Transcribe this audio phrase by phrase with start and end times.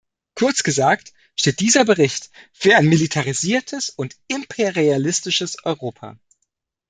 [0.33, 6.17] Kurz gesagt steht dieser Bericht für ein militarisiertes und imperialistisches Europa.